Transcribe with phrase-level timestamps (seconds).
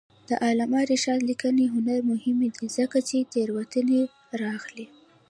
[0.29, 4.01] د علامه رشاد لیکنی هنر مهم دی ځکه چې تېروتنې
[4.41, 4.85] رااخلي.